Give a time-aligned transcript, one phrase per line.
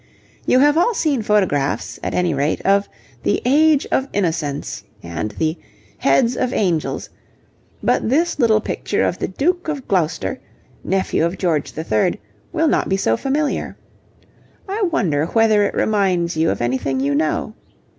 [0.47, 2.89] You have all seen photographs, at any rate, of
[3.21, 5.59] the 'Age of Innocence' and the
[5.99, 7.11] 'Heads of Angels,'
[7.83, 10.39] but this little picture of the Duke of Gloucester,
[10.83, 12.19] nephew of George III.,
[12.51, 13.77] will not be so familiar.
[14.67, 17.53] I wonder whether it reminds you of anything you know?